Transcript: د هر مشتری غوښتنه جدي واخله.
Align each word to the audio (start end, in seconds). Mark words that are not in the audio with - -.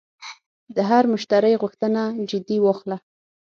د 0.75 0.77
هر 0.89 1.03
مشتری 1.13 1.53
غوښتنه 1.61 2.01
جدي 2.29 2.57
واخله. 2.61 2.97